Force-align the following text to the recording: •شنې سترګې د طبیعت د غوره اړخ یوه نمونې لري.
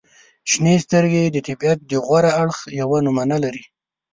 •شنې 0.49 0.75
سترګې 0.85 1.23
د 1.31 1.37
طبیعت 1.47 1.79
د 1.89 1.91
غوره 2.05 2.31
اړخ 2.41 2.57
یوه 2.79 2.97
نمونې 3.05 3.37
لري. 3.43 3.63